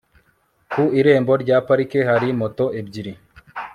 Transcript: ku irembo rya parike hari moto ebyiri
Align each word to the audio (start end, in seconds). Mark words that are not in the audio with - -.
ku 0.71 0.83
irembo 0.99 1.33
rya 1.43 1.57
parike 1.67 1.99
hari 2.09 2.27
moto 2.39 2.65
ebyiri 2.79 3.13